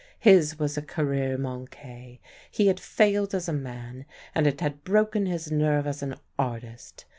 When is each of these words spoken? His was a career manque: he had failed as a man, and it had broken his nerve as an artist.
His 0.17 0.57
was 0.57 0.79
a 0.79 0.81
career 0.81 1.37
manque: 1.37 2.17
he 2.49 2.65
had 2.69 2.79
failed 2.79 3.35
as 3.35 3.47
a 3.47 3.53
man, 3.53 4.05
and 4.33 4.47
it 4.47 4.59
had 4.59 4.83
broken 4.83 5.27
his 5.27 5.51
nerve 5.51 5.85
as 5.85 6.01
an 6.01 6.15
artist. 6.39 7.05